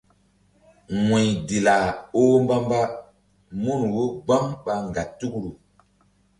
Wu̧y 1.07 1.27
Dila 1.47 1.75
oh 2.21 2.33
mbamba 2.43 2.79
mun 3.61 3.81
wo 3.93 4.03
gbam 4.25 4.45
ɓa 4.63 4.73
ŋgatukru. 4.87 5.49